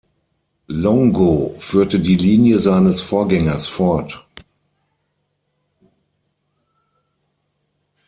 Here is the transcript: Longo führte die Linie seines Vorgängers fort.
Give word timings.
Longo 0.65 1.53
führte 1.59 1.99
die 1.99 2.15
Linie 2.17 2.57
seines 2.57 3.01
Vorgängers 3.03 3.67
fort. 3.67 4.25